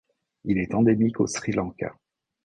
[0.45, 1.93] Il est endémique au Sri Lanka.